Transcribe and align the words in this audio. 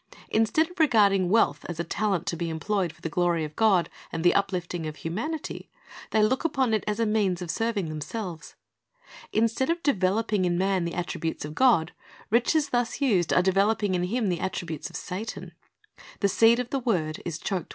Instead 0.31 0.71
of 0.71 0.79
regarding 0.79 1.29
wealth 1.29 1.63
as 1.69 1.79
a 1.79 1.83
talent 1.83 2.25
to 2.25 2.35
be 2.35 2.49
employed 2.49 2.91
for 2.91 3.01
the 3.03 3.07
glory 3.09 3.43
of 3.43 3.55
God 3.55 3.87
and 4.11 4.23
the 4.23 4.33
uplifting 4.33 4.87
of 4.87 4.95
humanity, 4.95 5.69
they 6.09 6.23
look 6.23 6.43
upon 6.43 6.73
it 6.73 6.83
as 6.87 6.99
a 6.99 7.05
means 7.05 7.39
of 7.39 7.51
serving 7.51 7.87
themselves. 7.87 8.55
Instead 9.31 9.69
of 9.69 9.83
developing 9.83 10.43
in 10.43 10.57
man 10.57 10.85
the 10.85 10.95
attributes 10.95 11.45
of 11.45 11.53
God, 11.53 11.91
riches 12.31 12.69
thus 12.69 12.99
used 12.99 13.31
are 13.31 13.43
developing 13.43 13.93
in 13.93 14.05
him 14.05 14.29
the 14.29 14.39
attributes 14.39 14.89
of 14.89 14.95
Satan. 14.95 15.53
The 16.21 16.29
seed 16.29 16.57
of 16.59 16.71
the 16.71 16.79
word 16.79 17.19
is 17.23 17.37
choked 17.37 17.45
with 17.59 17.63
thorns. 17.63 17.67